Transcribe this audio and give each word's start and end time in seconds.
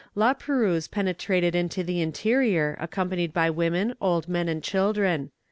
La 0.15 0.33
Perouse 0.33 0.87
penetrated 0.87 1.53
into 1.53 1.83
the 1.83 2.01
interior, 2.01 2.75
accompanied 2.79 3.31
by 3.31 3.51
women, 3.51 3.93
old 4.01 4.27
men, 4.27 4.49
and 4.49 4.63
children. 4.63 5.29